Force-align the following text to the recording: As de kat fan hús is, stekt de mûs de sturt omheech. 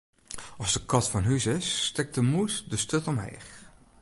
As 0.63 0.71
de 0.75 0.81
kat 0.91 1.05
fan 1.11 1.27
hús 1.29 1.45
is, 1.57 1.67
stekt 1.89 2.13
de 2.17 2.23
mûs 2.31 2.53
de 2.69 2.77
sturt 2.83 3.09
omheech. 3.11 3.51